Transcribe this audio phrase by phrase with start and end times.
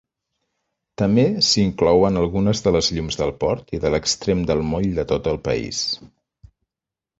[1.01, 5.09] També s"hi inclouen algunes de les llums del port i de l"extrem del moll de
[5.15, 5.87] tot el país.